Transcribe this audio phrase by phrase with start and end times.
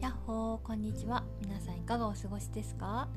[0.00, 1.24] やっほーこんにちは。
[1.40, 3.08] 皆さんいかがお過ごしですか、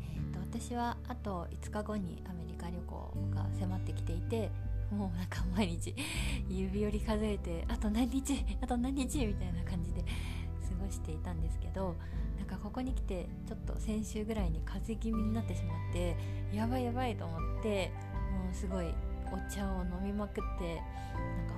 [0.00, 4.50] えーと、私はあと5日後にアメリカ旅行が迫ってきていて
[4.92, 5.96] もうなんか毎日
[6.48, 10.06] 指折り数えてあと何日あと何日みたいな感じで過
[10.84, 11.96] ごしていたんですけど
[12.38, 16.16] なんかここに来てちょっと先週ぐらいに風邪気味になってしまって
[16.54, 17.90] やばいやばいと思って
[18.30, 18.94] もうすごい
[19.34, 20.82] お茶を飲みまくって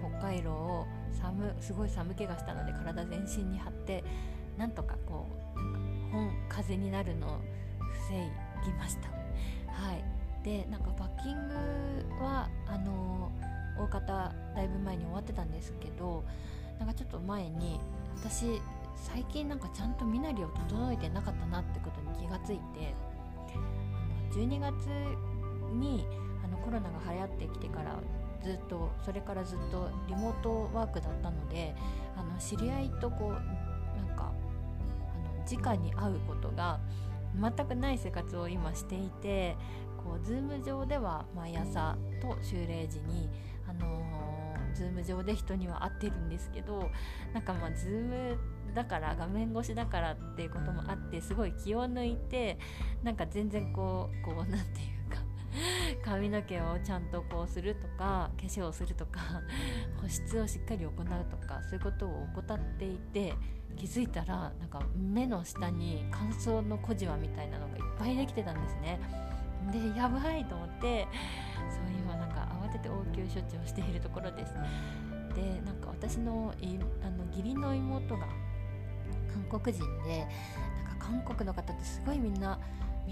[0.01, 4.03] なんか北海道を寒すごい寒気がしたので体全身に張って
[4.57, 5.81] なんとかこうなんか
[6.13, 7.31] 本風になるのを
[8.09, 8.15] 防
[8.65, 9.09] ぎました。
[9.73, 10.05] はい
[10.43, 11.55] でなんかバッキング
[12.25, 16.25] はあのー、大方だいぶ前に終わってたんですけど
[16.79, 17.81] なんかちょっと前に
[18.17, 18.63] 私
[18.95, 22.95] 最近なんかちゃんと身なりを整えてなかったなってことに気がついて
[24.33, 24.89] 12月
[25.75, 26.07] に
[26.67, 28.01] コロナが流行ってきてから
[28.43, 31.77] ずっとそれからずっとリモートワークだったので
[32.17, 33.33] あの知り合いとこう
[33.97, 34.33] なんか
[35.15, 36.81] あの直に会うことが
[37.41, 39.57] 全くない生活を今していて
[40.03, 43.29] こう Zoom 上では毎朝と修例時に、
[43.69, 46.91] あのー、Zoom 上で人には会ってるんですけど
[47.33, 48.37] なんかまあ Zoom
[48.75, 52.59] だから画面越しだからっていうこともあってすごい気を抜いて
[53.05, 54.96] なんか全然こうこう何て言う
[56.05, 59.21] 髪の毛をちゃんとこうするとか化粧をするとか
[60.01, 60.95] 保湿をしっかり行う
[61.31, 63.35] とかそういうことを怠っていて
[63.77, 68.99] 気づいたらなんか目の下に乾燥の小じわみたいなのがいっぱいできてたんですね。
[69.73, 71.09] でやばいと思って
[71.69, 74.55] そう今なんか慌てて応急処置をしているところです。
[75.35, 78.27] でなんか私のいあの義理の妹が
[79.51, 80.27] 韓国人で
[80.85, 82.56] なんか韓国の方ってすごいみんな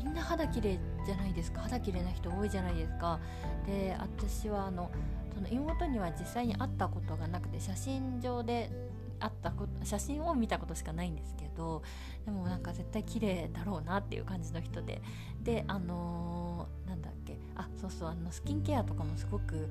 [0.05, 1.63] みんな肌綺麗じゃないですか。
[1.63, 3.19] 肌綺麗な人多いじゃないですか。
[3.67, 4.91] で私はあの
[5.35, 8.71] その妹には実際に会ったことがなくて写真上で
[9.19, 11.83] 会ったこ写真を見たことしかないんですけど
[12.25, 15.01] でもなんか絶対綺麗だろうなっていう感じの人で。
[15.43, 17.39] であのー、なんだっけ。
[17.57, 19.71] あそうそうあのスキンケアとかもすごく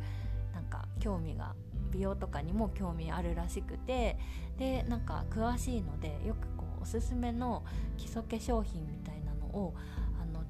[0.53, 1.53] なんか興味が
[1.91, 4.17] 美容とかにも興味あるらしくて。
[4.57, 7.63] でなんか詳しいのでよくこうおすすめの
[7.97, 9.73] 基礎化粧品みたいなのを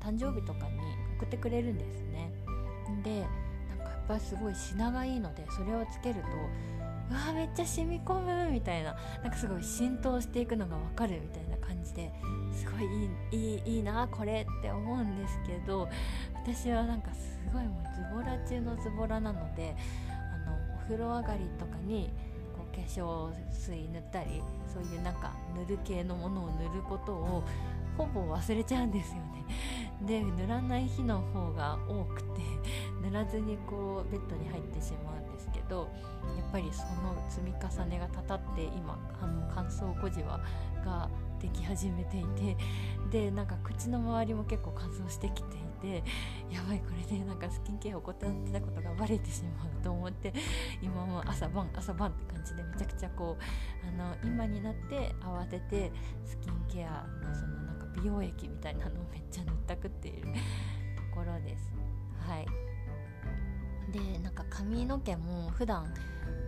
[0.04, 0.80] 誕生日とかに
[1.18, 2.32] 送ってくれるんですね。
[3.04, 3.22] で
[3.70, 6.28] なんかやっぱすごい品がいいのでそれをつけると
[7.10, 12.12] うわめっちゃ染み込むみたいななんかすごい浸透していくのが分かるみたいな感じで
[12.54, 15.90] すごいいいいいいいなこれって思うんですけど
[16.44, 19.76] 私はなんかすごいもうズボラ中のズボラなので
[20.10, 22.10] あのお風呂上がりとかに
[22.56, 24.42] こう化粧水塗ったり
[24.74, 27.44] そういうなんか塗る系のものを塗ることを
[27.98, 29.46] ほぼ忘れちゃうんですよね。
[30.06, 32.42] で塗らない日の方が多くて
[33.02, 35.90] 塗らずにこうベッドに入ってしまうんですけど
[36.38, 40.40] やっぱりその積み重ねがたたって今あの乾燥小じわ
[40.86, 41.10] が
[41.40, 42.58] でき始めていて
[43.12, 46.04] でなんか口の周りも結構乾燥してきていて
[46.50, 50.34] やばいこれでなんかスキンケアを怠ってたことがバレてしまうと思って
[50.82, 55.92] 今も朝晩朝晩って感じでめちゃくちゃこうあの今になって慌てて
[56.24, 60.28] スキンケアのその美容液みたいなのをめっちゃ塗ったくっている
[61.12, 61.72] ところです。
[62.28, 62.46] はい
[63.92, 65.94] でなんか髪の毛も普段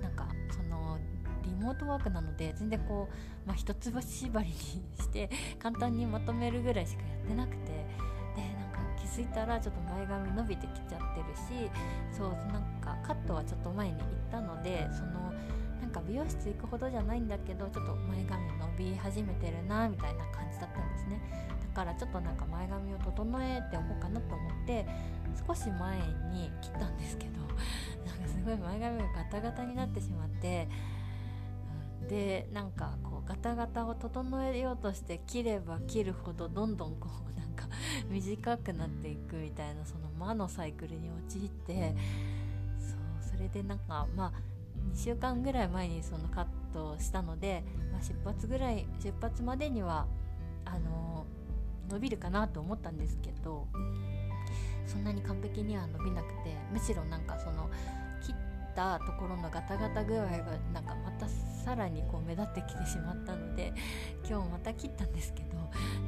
[0.01, 0.97] なんかその
[1.44, 5.29] リモートワークなので全然こう、まあ、一つ星縛りにして
[5.59, 7.72] 簡単にまとめるぐらいしかやってなくて
[8.35, 11.69] でなんか気づいたらちょっと前髪伸びてきちゃってるし
[12.12, 15.31] そうなんかカットはちょっと前に行ったのでその
[15.95, 21.22] か美容室行くほどじゃないんだけどちょっと前髪伸び始めてるなみたいな感じだったんですね。
[21.73, 24.85] だからちょっとなんか前髪を整えておこうかなと思って
[25.45, 25.97] 少し前
[26.31, 27.41] に切ったんですけど
[28.06, 30.69] なんかすごい前髪がガタガタになってしまって
[32.07, 37.67] でなんかこうガタガタを整えようとして切れば切るほどどんどんこう なんか
[38.09, 41.94] 短くなっていくみたいなその魔のサイクルに陥って
[42.79, 44.55] そうそれでなんかまあ
[44.94, 50.07] 2週間ぐらい前にそのカットしたので、まあ、出発ぐらい出発までには
[50.66, 51.25] あの
[51.89, 53.68] 伸びるかなと思ったんですけど
[54.86, 57.69] そんなに完璧には伸びなくてむしろなんかその
[58.25, 58.36] 切っ
[58.75, 60.30] たところのガタガタ具合が
[60.74, 61.27] なんかまた
[61.63, 63.74] さらにこう目立ってきてしまったので
[64.27, 65.56] 今日また切ったんですけど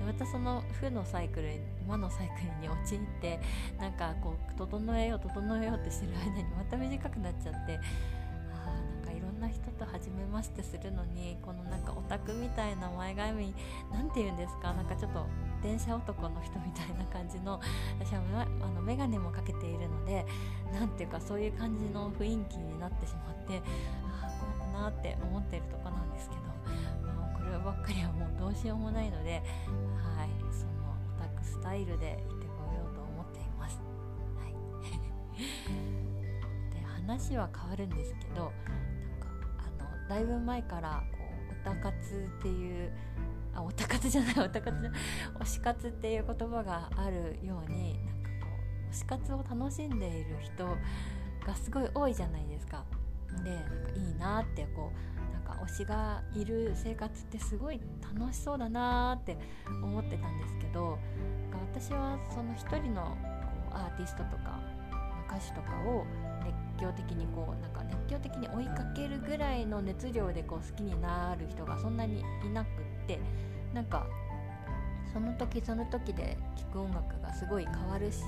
[0.06, 1.50] またその負のサイクル
[1.88, 3.40] 魔のサイクルに陥って
[3.80, 7.80] なんかこう整えよう整えようってしてる間にまた短くなっちゃって
[9.38, 13.54] んな人と初めましてするのにこのなんかオタクみたいな前髪
[13.92, 15.25] なんて言うんですかなんかちょっと
[15.62, 17.60] 電車男の人みたいな感じの
[18.00, 18.22] 私は
[18.62, 20.25] あの眼鏡もかけているので
[20.74, 23.62] 何ていうかそういう感じの雰囲気になってしまって
[24.04, 26.42] ああこなって思ってるとこなんですけど、
[27.13, 29.42] まあ、こればっかりはもうどうしようもないので、
[30.16, 33.80] はい、そのオタクスタイルで行ってこようと思っています。
[34.38, 34.54] はい、
[36.74, 38.51] で話は変わるんですけど
[40.07, 41.18] だいぶ前からこ
[41.50, 41.94] うオタ活
[42.39, 42.92] っていう
[43.54, 44.92] あオタ活じゃないオタ活じゃ
[45.39, 48.48] 推し活っていう言葉があるようになんかこ
[48.89, 50.65] う推し活を楽しんでいる人
[51.45, 52.83] がすごい多いじゃないですか。
[53.44, 57.80] でなんかいいなってこうなんか推しがいる生活ってすごい
[58.15, 59.38] 楽しそうだなって
[59.69, 60.98] 思ってたんですけど
[61.74, 63.18] 私はその一人のこ
[63.71, 64.59] うアーティストとか
[65.27, 66.06] 歌手とかを
[66.78, 72.72] 狂的にこうなんか熱狂的に追いかけるぐらいの熱量でこう好きになる人がそんなにいなくっ
[73.08, 73.20] て
[73.74, 74.06] なんか
[75.14, 78.22] その時その時で聴く音楽がすごい変わるし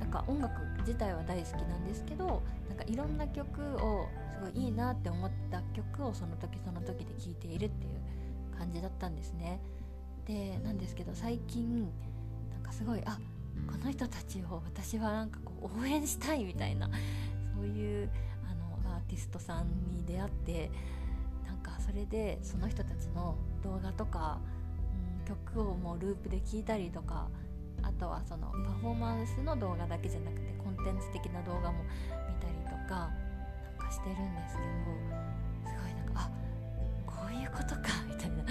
[0.00, 9.60] なんか音楽自体は大好きなんですけどなんかいろんな曲をすごいいいなって思った曲をその時その時で聴いているっていう感じだったんですね。
[10.26, 11.90] でなんですけど最近
[12.50, 13.18] なんかすごいあ
[13.70, 16.90] この人たちを私はなんかこう応援したいみたいな
[17.64, 18.10] そういう
[18.50, 18.54] あ
[18.86, 20.70] のアーティストさんに出会って
[21.46, 24.38] なんかそれでその人たちの動画とか、
[25.22, 27.28] うん、曲をもうループで聴いたりとか
[27.82, 33.08] あとはそのパフォーマンスの動画だけじゃなくてコンテンツ的な動画も見たりとか
[33.78, 34.62] なんかしてるんですけ
[35.64, 36.30] どすごいなんかあ
[37.06, 38.44] こういうことかみたいな。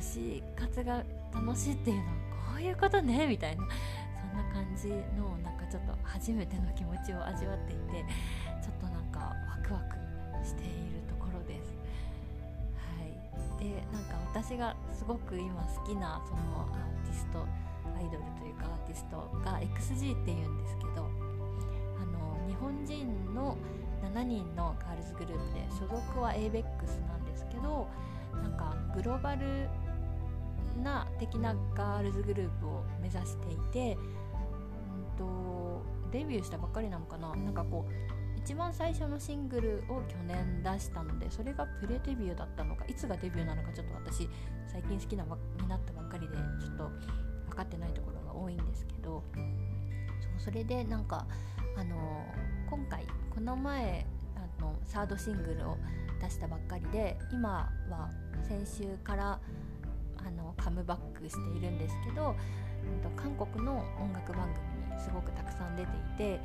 [0.00, 2.08] 推し活が楽しいっていうのは
[2.50, 3.64] こういうことねみたいな。
[4.24, 4.88] そんな感じ
[5.20, 8.04] のなんかちょっと初めての気持ちを味わっていて
[8.62, 9.96] ちょっとなんかワクワク
[10.46, 11.76] しているところです。
[12.80, 17.46] はい、でなんか私がすごく今好きなそのアーティスト
[17.96, 21.08] アイドルというかアーティストが XG っていうんですけど
[22.00, 23.56] あの日本人の
[24.02, 26.64] 7人のガールズグループで所属は ABEX
[27.08, 27.88] なんですけど
[28.32, 29.68] なんかグローバル
[30.82, 37.34] な的なガールズグループを目指していて、うんと、デビューしたばっかりなのかな？
[37.34, 37.92] なんかこう
[38.38, 44.28] 一番最初のシングルを去年出したのでそれがプレデビューだったのかいつがデビューなのかちょっと私
[44.70, 46.90] 最近好きなになったばっかりでちょっと
[47.48, 51.26] 分かってないところが多いんですけどそうそれでなんか
[51.76, 52.26] あの
[52.68, 54.06] 今回この前
[54.36, 55.78] あのサードシングルを
[56.20, 58.10] 出したばっかりで今は
[58.46, 59.40] 先週から
[60.26, 62.34] あのカムバックしているんですけど、
[62.82, 64.48] うん、と韓国の音楽番
[64.88, 66.40] 組にすごくたくさん出ていて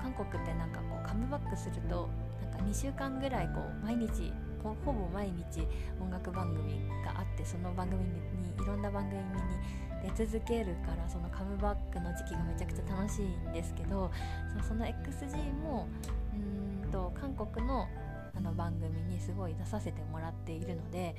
[0.00, 2.08] 韓国ってなんかこうカムバックすると
[2.42, 4.32] なんか2週間ぐらいこう毎日
[4.62, 5.66] ほぼ毎日
[6.00, 8.10] 音楽番組があってその番組に
[8.62, 9.24] いろんな番組に
[10.16, 14.10] 出続けるからそのカムバックの時期がめちゃくちゃ楽しいんですけど
[14.66, 15.88] その XG も
[16.34, 17.86] うんと韓国の
[18.36, 21.14] あの番組にすごい出させてもらっているので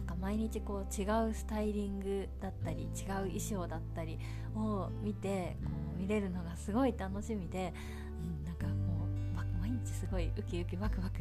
[0.00, 2.88] なんか毎日こう違うスタイリングだったり違う
[3.28, 4.18] 衣装だったり
[4.56, 7.74] を見てこう見れるのがすごい楽しみで、
[8.18, 11.18] うん、なんかもう毎日すごいウキウキワクワク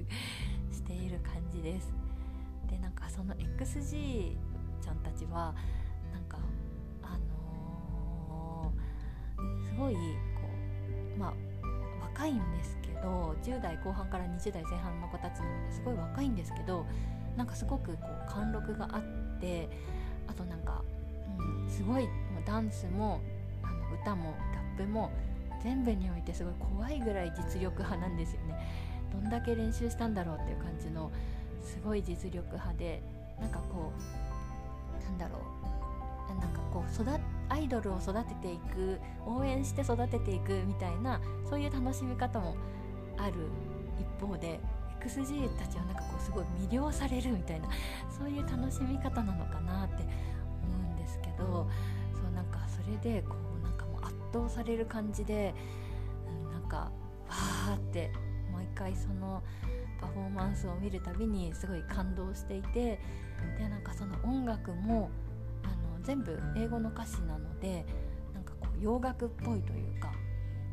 [0.72, 1.94] している感じです。
[2.70, 4.38] でなんかその XG
[4.82, 5.54] ちゃんたちは
[6.14, 6.38] なんか
[7.04, 8.72] あの
[9.36, 10.00] すごいこ
[11.16, 11.34] うまあ
[12.06, 16.86] 若いんですけど10代後半から20代前半の子たちなのですごい若いんですけど
[17.38, 19.70] なんかすごくこう貫禄があって
[20.28, 20.82] あとなんか、
[21.38, 22.08] うん、すごい
[22.46, 23.22] ダンスも
[23.64, 25.12] あの歌もラップも
[25.64, 28.56] 全部においてすごい怖いぐらい実力派なんですよね。
[29.12, 31.12] どんだけ練習したんだろうっていう感じの
[31.64, 33.02] すごい実力派で
[33.40, 35.40] なんかこうなんだろ
[36.30, 37.06] うなんかこう育
[37.50, 41.20] アイドルを育てていく応援して育てていくみたいな
[41.50, 42.56] そういう楽しみ方も
[43.18, 43.34] ある
[44.00, 44.60] 一方で
[45.00, 47.70] XG たちはなんかこうすごい魅了されるみたいな
[48.10, 50.04] そういう楽しみ方なのかなって
[50.64, 51.68] 思うんですけど
[52.14, 55.54] そうなんかそれでこうなんかもう圧倒される感じで、
[56.46, 58.12] うん、なんかわーって
[58.52, 59.42] 毎回その
[60.00, 63.00] パフォーマンスを見るたびにすごい感動していて
[63.58, 65.10] でなんかその音楽も
[65.64, 67.86] あの全部英語の歌詞なので
[68.34, 70.12] なんかこう洋楽っぽいというか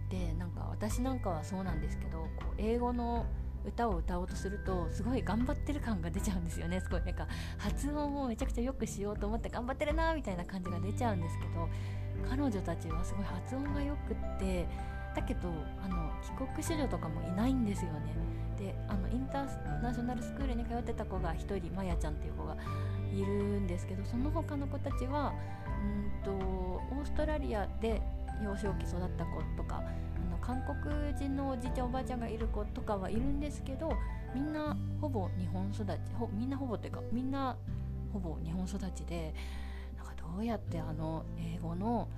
[0.09, 3.27] でなんか私なんかはそうなんですけどこう英語の
[3.67, 6.81] 歌を歌おうとするとすごい頑張ってる感が出ちゃうんですよね。
[6.83, 7.27] すごいなんか
[7.59, 11.69] 発音もめちゃくちゃよくしようと思って頑張ってるなみたいな感じが出ちゃうんですけど
[12.29, 14.67] 彼女たちはすごい発音がよくって
[15.15, 15.51] だけど
[15.83, 18.15] あの帰国子女とかもいないんですよね。
[18.59, 22.57] であのインターナショナルスクールに通ってた子が1人まやちゃんっていう子が
[23.13, 23.27] いる
[23.61, 25.35] んですけどその他の子たちは
[25.83, 28.01] うんとオーストラリアで
[28.43, 29.83] 幼少期育った子とか
[30.37, 33.93] の韓国人のおじいちゃんおばあちゃんがいる子とかはいるんですけど
[34.35, 37.57] みんなほぼ日本育ちほみんなほぼっていうかみんな
[38.13, 39.35] ほぼ日本育ちで
[39.97, 42.09] なんかどうやってあの英語の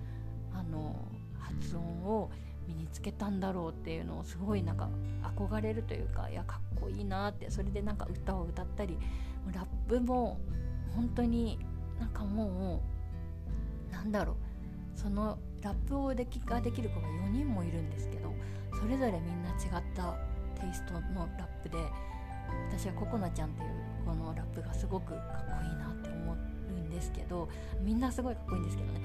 [0.53, 0.97] あの
[1.39, 2.31] 発音を
[2.67, 4.89] 身につけたんだろうっていうのをすごいなんか
[5.37, 8.99] 憧れるというかいやかっこいいなってそれでなんか歌を歌ったり
[9.53, 10.39] ラップも
[10.95, 11.59] 本当に
[11.99, 12.83] なんかも
[13.91, 14.37] うなんだろう
[14.99, 18.33] そのラップをできができる子が4人もいるんですけど
[18.81, 20.17] それぞれみんな違った
[20.61, 21.77] テイストのラップで
[22.71, 23.69] 私はココナちゃんっていう
[24.07, 26.37] このラップがすごくかっこいいなって思う
[26.73, 27.49] んですけど
[27.81, 29.01] みんなすごいかっこいいんですけどね。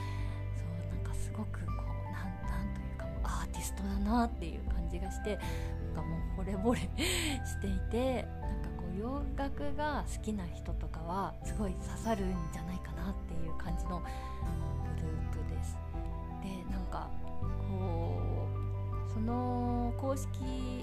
[0.57, 5.39] そうなんかすごくこうなんなんというかもうアーティストだなっていう感じがして
[5.95, 14.01] なんかもう惚れ惚れしていてなんかこう洋楽が好きな人とかはすごい刺さるんじゃないかなっていう感じの
[16.93, 17.09] か
[17.67, 18.47] こ
[19.09, 20.29] うその公式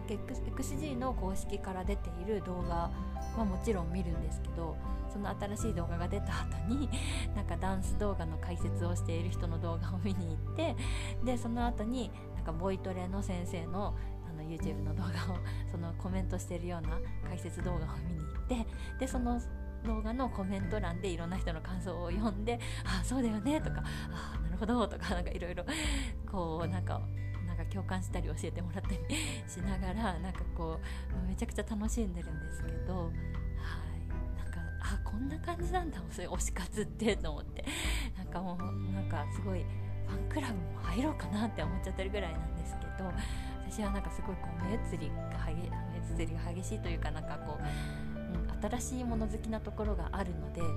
[0.09, 2.91] XG の公式から出ている動画
[3.37, 4.77] はもちろん見るんですけど
[5.13, 6.89] その新しい動画が出た後に
[7.35, 10.77] なんかダンス動画の解説をしている人の動画を見に行って
[11.25, 13.95] でその後になんかボイトレの先生の
[14.29, 15.37] あの YouTube の動画を
[15.71, 16.99] そのコメントしてるような
[17.29, 18.67] 解説動画を見に行って
[18.99, 19.41] でその
[19.85, 25.65] 動画のコメント欄でいろんな人の感想を読んで「あそうだよね」とか「あなほど」 とかなんかいろいろ
[26.31, 27.01] こうなんか
[27.47, 28.99] なんか共感したり教えてもらったり
[29.49, 30.79] しながらなんかこ
[31.25, 33.13] うめちゃくちゃ楽しんでるんですけどはい。
[34.37, 37.65] なんかあこんな感じなんだそういう推し活ってと思って。
[38.17, 39.65] なんかもうなんかすごい
[40.11, 43.11] ファンクラブも入ろうかなって思っちゃってるぐらいなんですけど
[43.69, 45.71] 私はなんかすごいこう目移りが激
[46.17, 50.71] 目移りが激しいというかなんかこううん新しいもの好きなところがあるのでなん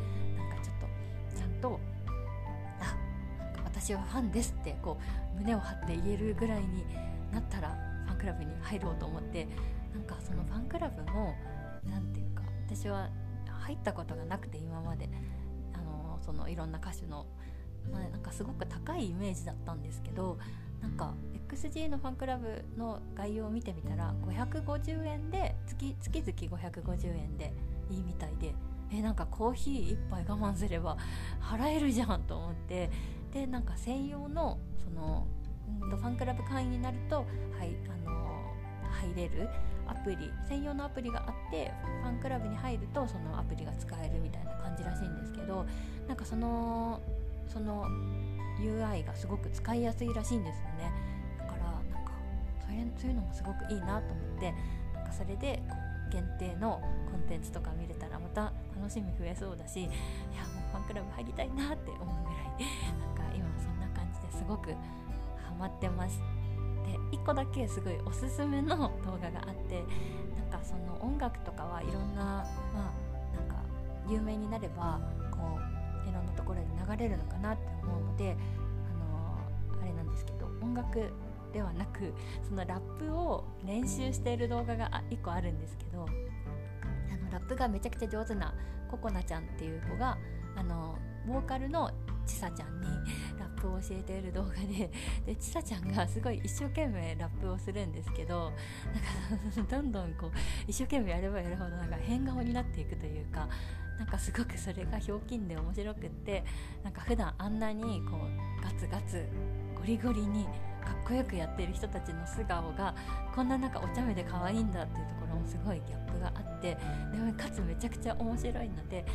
[0.49, 1.79] かちょっとちゃんと
[3.83, 4.97] 私はファンですってこ
[5.35, 6.85] う胸を張って言えるぐらいに
[7.33, 9.45] なったらファンクラブに入ろうと思って
[9.93, 11.35] なんかそのファンクラブも
[11.89, 13.09] 何て言うか私は
[13.45, 15.09] 入ったことがなくて今まで。
[15.73, 17.25] あのそのいろんな歌手の、
[17.91, 20.37] まあ、なんかすごく高いイメージだったんですけど
[20.81, 21.13] なんか
[21.49, 27.53] XG のファンクラブの概要を見てみたら550円で月月々550円で
[27.89, 28.53] いいみたいで
[28.91, 30.97] えなんかコーヒー1杯我慢すれば
[31.41, 32.89] 払えるじゃんと思って
[33.33, 35.27] でなんか専用のその、
[35.81, 37.23] うんとファンクラブ会員になると、は
[37.63, 38.13] いあの
[38.93, 39.49] 入れる
[39.87, 41.71] アプリ専用のアプリがあって
[42.03, 45.65] ファンクラブに入るとそのアプリが使えるみたいな感じらしいんですけど
[46.07, 47.01] なんかその
[47.47, 47.85] その
[48.61, 50.91] UI がすごく使いやすいらしいんですよね。
[51.39, 51.63] だから
[51.93, 52.11] なんか
[52.61, 54.53] それそういうのもすごくいいなと思って
[54.93, 55.75] なんかそれでこ
[56.09, 56.79] う限定の
[57.11, 59.97] コンテンツとか見れたらまた楽しみ増えそうだしいやもう
[60.71, 62.35] ファンクラブ入りたいなって思うぐら
[62.67, 63.12] い。
[64.43, 66.19] すごくハマってます
[66.85, 69.83] で1個だけすごいおすすめの動画があって
[70.51, 72.45] なんかその音楽とかはいろんなま
[72.75, 73.55] あなんか
[74.09, 74.99] 有名になれば
[75.31, 75.37] こ
[76.05, 78.35] ういろんなところに流れるのかなって思うので
[79.71, 81.09] あのー、あれなんですけど音楽
[81.53, 82.13] ではなく
[82.45, 88.53] そのラップを練習している動画が1個あるんですけどあのラップがめちゃくちゃ上手な
[88.91, 90.17] ココナちゃんっていう子が
[90.57, 91.91] あのボーカルの
[92.25, 92.87] ちさちゃんに
[93.37, 94.89] ラップを教えている動画で
[95.25, 98.51] でちさちゃんがすごい一生懸命ラップをするんですけど
[99.55, 100.31] なんか どんどんこう
[100.67, 103.47] 一生懸命やればやるほどなんか変顔になっていくというか
[103.99, 106.43] なんかすごくそれがひょうきんで面白くって
[106.83, 109.25] なんか普段あんなにこうガツガツ
[109.75, 110.45] ゴリゴリに
[110.83, 112.93] かっこよくやってる人たちの素顔が
[113.33, 116.77] こんななんかお茶目で可愛いんだっていうところもすごいギャップがあって
[117.11, 119.05] でもかつめちゃくちゃ面白いので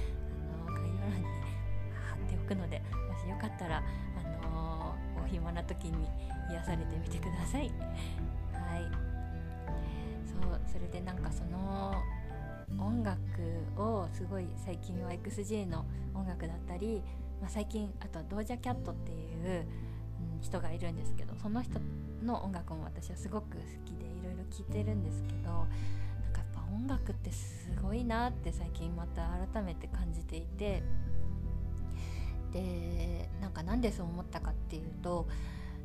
[0.67, 1.38] あの概要欄に
[2.49, 3.83] くのでもしよかったら、
[4.17, 6.09] あのー、お暇な時に
[6.51, 7.71] 癒されてみてください。
[8.53, 9.09] はい
[10.25, 11.95] そうそれでなんかその
[12.79, 13.19] 音楽
[13.77, 17.03] をすごい最近は XG の音楽だったり、
[17.41, 19.67] まあ、最近あとはドージャキャットっていう
[20.41, 21.81] 人がいるんですけどその人
[22.23, 25.67] の音楽も私はすごく好きでいろいろ聴いてるんですけどなん
[26.33, 30.83] かやっぱ音楽ってすごいなって最近また改めて感じていて
[32.53, 35.27] でなんかなんでそう思ったかっていうと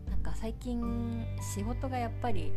[0.10, 2.52] なんか最近仕事がやっぱり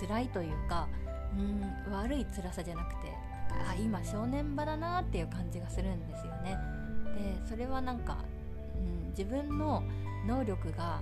[0.00, 0.88] 辛いというか
[1.36, 3.12] うん悪い辛さじゃなくて
[3.50, 6.56] あ今正念場だなっていう感じがするんですよね。
[7.14, 8.18] でそれはなんか、
[8.76, 9.82] うん、自分の
[10.26, 11.00] 能力が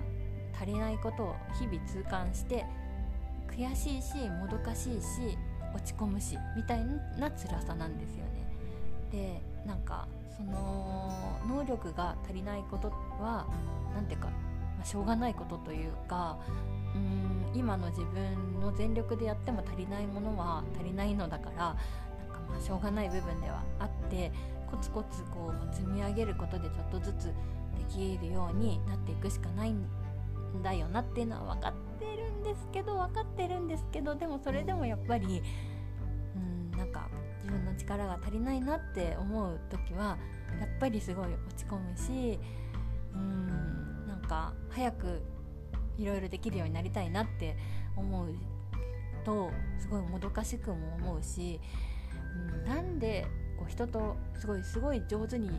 [0.55, 2.65] 足りないことを日々痛感して
[3.47, 5.37] 悔しいしもどかしいし
[5.73, 6.85] 落ち込むしみたい
[7.17, 8.39] な辛さなんですよね。
[9.11, 10.07] でなんか
[10.39, 12.89] その能力が足りないこと
[13.21, 13.45] は
[13.93, 14.29] 何ていうか
[14.79, 16.37] まあ、しょうがないことというか
[16.95, 21.75] うん今の自分の全力でやっても足りないものは足りないのだからなんか
[22.49, 24.31] まあしょうがない部分ではあって
[24.71, 27.33] コツコツこう積み上げることでちょっとずつで
[27.89, 29.83] きるようになっていくしかないん
[30.63, 35.41] だよなっていうのは分かってるんですけど分かってるんですけどでもそれでもやっぱり
[37.79, 40.17] 力が足りないなって思う時は
[40.59, 42.39] やっぱりすごい落ち込むし
[43.13, 45.21] うんなんか早く
[45.97, 47.57] いろいろできるようになりたいなって
[47.95, 48.33] 思う
[49.25, 51.59] とすごいもどかしくも思うし、
[52.55, 53.25] うん、なんで
[53.57, 55.49] こう人とすごいすごい上手に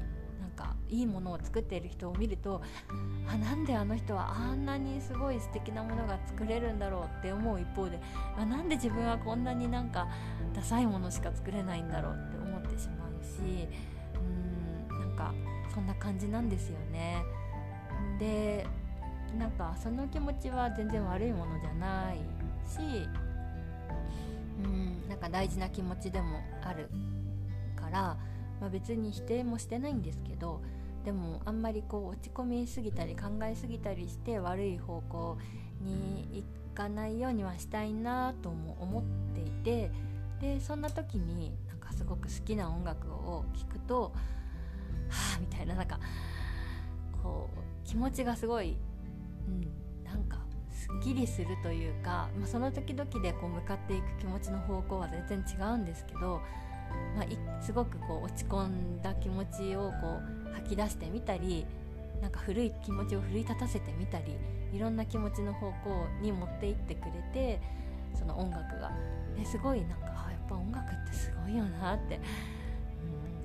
[0.60, 2.60] かいいものを作っている人を見ると
[3.26, 7.98] あなんであの人はあんなにすごい素敵なものが作れるんだろうって思う一方で
[8.38, 10.06] あなんで自分はこんなになんか
[10.54, 13.68] ダサいものしか作れないんだろうって思ってしまうし
[14.14, 15.32] うんなんか
[15.72, 17.22] そんな感じなんですよね。
[18.18, 18.66] で
[19.38, 22.16] なんかその気持ちは全然悪いものじゃない
[22.66, 23.08] し
[24.62, 26.90] うんなんか大事な気持ちでもある
[27.76, 28.16] から、
[28.60, 30.60] まあ、別に否定もしてないんですけど
[31.04, 35.38] でもあんまりこう落ち込みすぎたり考えすぎたりして悪い方向
[35.80, 39.02] に行かないようにはしたいなとも思っ
[39.34, 39.90] ていて
[40.40, 45.98] でそんな時になんかすごく好きな音楽を聴くとはあみたいななんか
[47.22, 48.76] こう気持ちがすごい
[49.46, 50.38] うん、なんか
[50.70, 56.40] すっきりするというか、まあ、その時々でこう向かっていく気持ちの方向は全然違うんですけど、
[57.16, 61.66] まあ、すごくこう落ち込んだ気持ちをこう吐き出してみたり
[62.20, 64.36] なんか古い気持ちを奮い立たせてみたり
[64.72, 67.60] いろんな気持ちの方向に持っていってくれて
[68.14, 68.90] その音楽が
[69.44, 72.22] すごいなんかあやっぱ音楽ってすごいよなって、うん、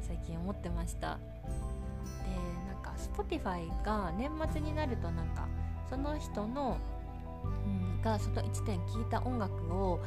[0.01, 2.35] 最近思ってましたで
[2.67, 5.47] なんか Spotify が年末になるとなんか
[5.89, 6.77] その人の、
[7.65, 9.99] うん、がその1点聴いた音楽を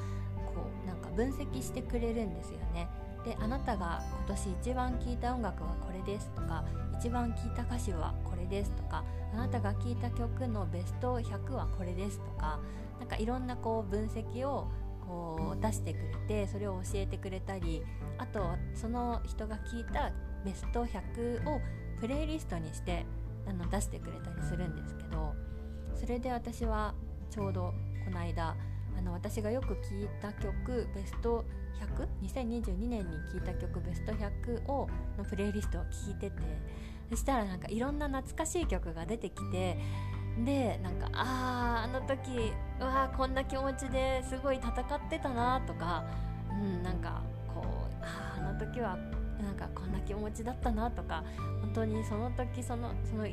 [0.54, 2.88] こうなんか分析してくれるんですよね。
[3.25, 6.64] であなたが今年一番聴いた音楽はこれですとか
[6.98, 12.59] 一番聴いた歌詞はこれですとかあなたが聴いた曲のベスト100はこれですとか
[12.98, 14.68] なんかいろんなこう分析を
[15.07, 17.83] こう出してくれてそれを教えてくれたり
[18.18, 18.40] あと
[18.74, 20.12] その人が聴いた
[20.44, 21.61] ベスト100を
[22.00, 23.07] プレイリストにして
[23.46, 25.35] あの出してくれたりするんですけど
[25.94, 26.94] それで私は
[27.31, 28.57] ちょうどこの間
[28.98, 31.44] あの私がよく聴いた曲ベスト
[32.22, 36.42] 100?2022 年に聴いた曲ベスト100をのプレイリストを聴いてて
[37.11, 39.78] そしたらなんかいろんな懐かしい曲が出てきて
[40.44, 44.74] でなんかあーあの時うわこんな気持ちですごい戦っ
[45.08, 46.04] てたなとか、
[46.50, 47.22] うん、なんか
[47.54, 48.96] こうああの時は
[49.40, 51.24] なんかこんな気持ちだったなとか
[51.62, 53.26] 本当にその時そのその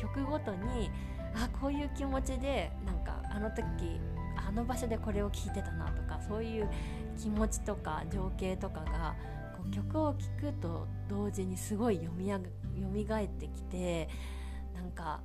[0.00, 0.90] 曲ごとに
[1.34, 3.64] あこういう気持ちでなんかあの時
[4.36, 6.68] あの場所でこれを聴いてたなとかそういう
[7.16, 9.14] 気持ちとか情景とかが
[9.56, 14.08] こう曲を聴くと同時にすごいよみや蘇ってきて
[14.74, 15.20] なんか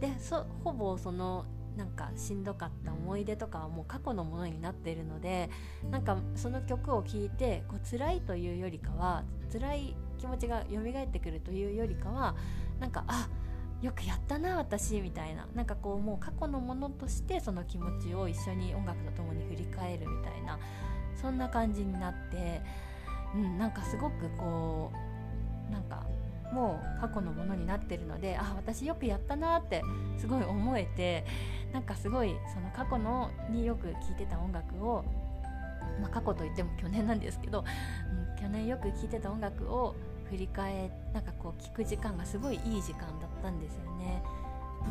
[0.00, 1.44] でそほぼその
[1.76, 5.48] なんかしんどかった思い出とかはもう過去のものになっているので
[5.90, 12.36] なんかその曲を聴いてこう辛いというよりかは辛い気持ちが蘇ってくるというよりかは
[12.78, 13.41] なんかあっ
[13.82, 15.46] よくやったな私みたいな。
[15.54, 20.58] なんかこうもう過去のものとしてその気持ちを一緒に音楽とともに振り返るみたいな。
[21.20, 22.60] そんな感じになって、
[23.34, 24.90] うん、なんかすごくこ
[25.68, 26.04] うなんか
[26.52, 29.82] もう過去のものになってるのであ私よくやったなって
[30.18, 31.24] すごい思えて
[31.72, 35.04] なんかすごいその過去のによく聴いてた音楽を、
[36.00, 39.94] まあ、過去といっても去年なんですけど、うん、去年よく聴いてた音楽を
[40.28, 44.22] 振り返なんかこう聞く時間がすごいいい時間だったんですよね。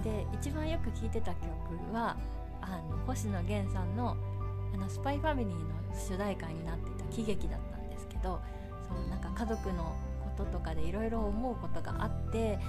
[0.04, 1.48] で一番よく聴いてた曲
[1.94, 2.16] は
[2.62, 4.16] あの星野源さんの
[4.74, 8.40] あの「スパイファミリー」の主題歌になってた喜劇だったんですけど
[8.88, 9.96] そうなんか家族の
[10.38, 12.60] こととかでいろいろ思うことがあって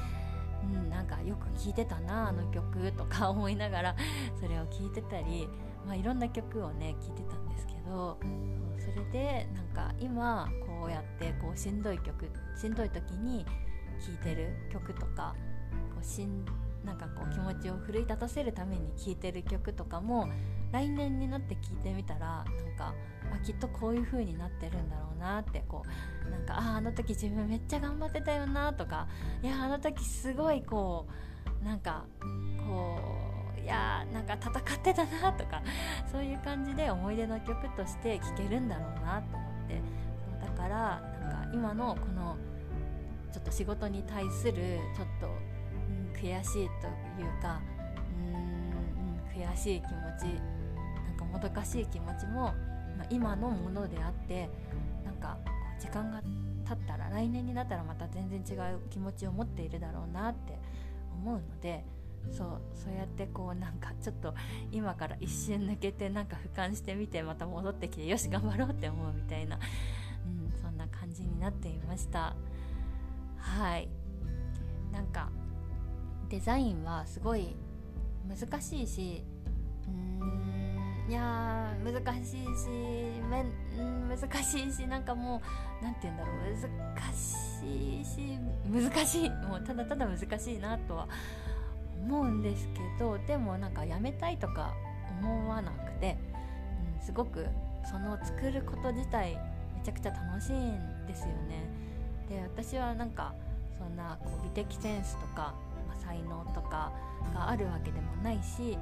[0.63, 3.97] うん、なんかよく聴いてたなあの曲とか 思いながら
[4.41, 5.49] それを聴いてたり、
[5.87, 8.19] まあ、いろんな曲をね聴いてたんですけど
[8.79, 13.45] それでなんか今こうやってこうしんどい曲しんどい時に
[14.01, 15.35] 聴いてる曲とか
[16.03, 16.45] しん
[16.85, 20.29] なんかこう気持ちを奮い立たせるために聴いてる曲とかも
[20.73, 22.95] 来年になって聴いてみたらなんか
[23.33, 25.83] あきっとこういう風になってるんだろうなってこ
[26.27, 29.07] うなんかああの時自分めっちゃ頑張ってたよなとか
[29.43, 31.07] いやあの時すごいこ
[31.63, 32.05] うなんか
[32.67, 32.99] こ
[33.57, 35.63] ういやなんか戦ってたなとか
[36.11, 39.81] そういう感じで思い出の曲として聴けるんだろうなと思って
[40.45, 42.37] だからなんか今のこの
[43.33, 44.53] ちょっと仕事に対する
[44.95, 45.27] ちょっと、
[46.23, 46.87] 悔しいと
[47.21, 47.61] いうか
[48.17, 50.41] うーん悔しい気持ち
[51.09, 52.55] なんかもどかしい気持ちも、
[52.97, 54.49] まあ、今のものであって
[55.05, 55.37] なんか
[55.81, 60.57] 時間が経ったら来年になったらまた全然違う気持ちを持っているだろうなって
[61.13, 61.85] 思うので
[62.31, 64.33] そうそうやってこうなんかちょっと
[64.71, 69.59] 今から 一瞬抜けてなんか俯瞰してみてまた戻ってきてよし頑張ろうって思うみたいな、
[70.25, 72.37] うん、そんな感じになっていました。
[73.39, 73.89] はい。
[74.93, 75.31] なんか
[76.33, 77.55] デザインはすごい
[78.27, 79.23] 難しいし
[79.87, 82.69] うんいや難しいし
[83.31, 85.43] めん難しいしなんかも
[85.83, 86.37] う何て言うんだろう
[86.97, 91.07] 難しいし難しいもうただただ難しいなとは
[92.01, 94.73] 思うんですけどでもなんかやめたいとか
[95.21, 96.17] 思わなくて、
[96.99, 97.45] うん、すごく
[97.85, 99.35] その作ること自体
[99.75, 101.67] めちゃくちゃ楽しいんですよね。
[102.31, 103.35] で私はなんか
[103.79, 105.55] そんなこう美的センスとか、
[106.13, 106.93] 才能とか
[107.35, 108.79] があるわけでもないし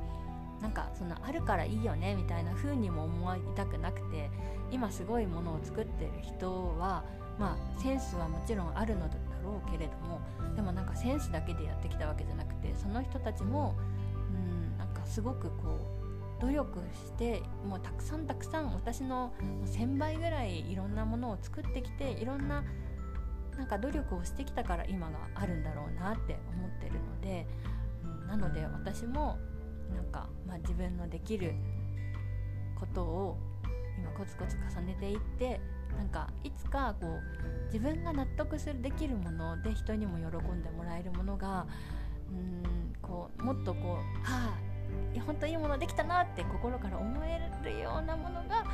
[0.61, 4.31] なんかそのあるからいいよねみたいな風にも思いたくなくて
[4.71, 7.05] 今すごいものを作ってる人は
[7.39, 10.21] まあセンスはもちろんあるのだろうけれども
[10.55, 13.75] でもなんかセンスだけでやってきたわけじゃなくてその人たちも
[14.31, 15.79] うんなんかすごくこ
[16.39, 19.33] う努力してもうたくさんたくさん私の
[19.67, 22.65] 1000倍ぐらいいろんなものを作ってきていろんな
[23.61, 27.47] なんか努力をしてきたから今があるんだろうなって思ってるので、
[28.03, 29.37] うん、なので私も
[29.95, 31.53] なんか、まあ、自分のできる
[32.79, 33.37] ことを
[33.99, 35.61] 今コツコツ重ねていって
[35.95, 41.67] なんかいつかこう自分が納得するできるもので人にも喜んでもらえるものが
[42.31, 48.65] うんこうもっとこうはあ本当いいものできたなって心から思えるようなものが、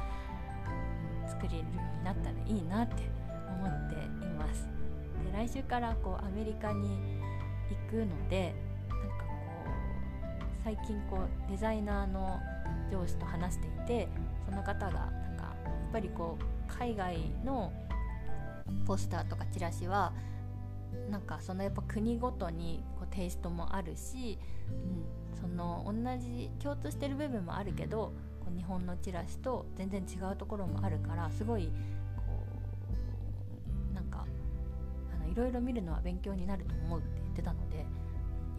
[1.27, 1.63] 作れるよ
[1.95, 2.95] うになったらいいなって
[3.49, 4.76] 思っています。
[5.25, 6.89] で来週からこうアメリカに
[7.71, 8.55] 行くので
[8.89, 9.33] なんかこ
[10.41, 12.41] う最近こうデザイナーの
[12.91, 14.09] 上司と話していて
[14.49, 17.73] その方がなんかやっぱりこう海外の
[18.87, 20.13] ポスターとかチラシは
[21.11, 24.39] なんかそのやっぱ国ごとにこうテイストもあるし、
[24.71, 31.71] うん、その同じ共通してる部分もあるけどこう日本のチラシと全然違うところもあるからすごい
[35.37, 37.85] ろいろ見るのは勉強になると思うって言ってたので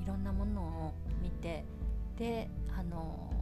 [0.03, 1.65] いろんなものを見て
[2.17, 3.33] であの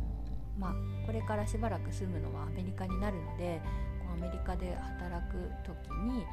[0.57, 3.61] まあこれからしばらく住むのはアメリカになるので
[3.99, 6.25] こうアメリカで働く時に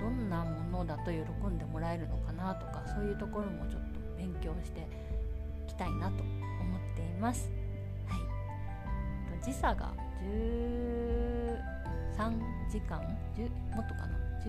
[0.00, 4.84] どんなものだと喜んでもらえるのかなとかそういうところもちょっと勉強してい
[5.68, 7.50] きたいなと思っています。
[8.08, 8.20] はい、
[9.44, 9.92] 時差が
[10.22, 11.58] 13
[12.70, 13.00] 時間？
[13.74, 14.25] もっとかな？
[14.44, 14.46] 134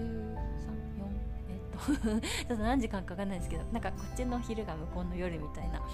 [1.50, 5.88] えっと ちょっと何時間かかんないですけどなんかこっちの昼が向こうの夜みたいな感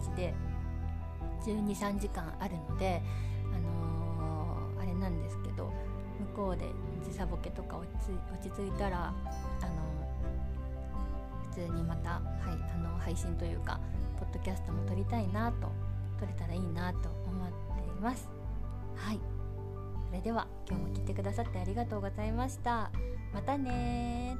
[0.00, 0.34] じで
[1.44, 3.02] 123時間あるので
[3.54, 5.72] あのー、あれなんですけど
[6.20, 6.66] 向こうで
[7.02, 7.86] 時差ボケとか落
[8.42, 10.00] ち着いたらあの
[11.50, 12.22] 普通にまた、はい、
[12.74, 13.80] あの配信というか
[14.18, 15.72] ポッドキャストも撮りたいなと
[16.18, 18.28] 撮れたらいいなと思っています。
[18.94, 19.39] はい。
[20.10, 22.90] それでは今日も聞いてくださってありがとうございました。
[23.32, 24.36] またね